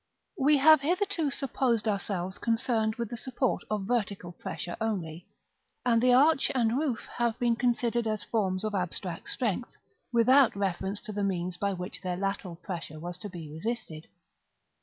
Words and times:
§I. 0.41 0.45
We 0.45 0.57
have 0.57 0.81
hitherto 0.81 1.29
supposed 1.29 1.87
ourselves 1.87 2.39
concerned 2.39 2.95
with 2.95 3.11
the 3.11 3.17
support 3.17 3.63
of 3.69 3.85
vertical 3.85 4.31
pressure 4.31 4.75
only; 4.81 5.27
and 5.85 6.01
the 6.01 6.11
arch 6.11 6.49
and 6.55 6.75
roof 6.75 7.07
have 7.17 7.37
been 7.37 7.55
considered 7.55 8.07
as 8.07 8.23
forms 8.23 8.63
of 8.63 8.73
abstract 8.73 9.29
strength, 9.29 9.77
without 10.11 10.55
reference 10.55 11.01
to 11.01 11.11
the 11.11 11.23
means 11.23 11.55
by 11.57 11.73
which 11.73 12.01
their 12.01 12.17
lateral 12.17 12.55
pressure 12.55 12.99
was 12.99 13.15
to 13.19 13.29
be 13.29 13.51
resisted. 13.51 14.07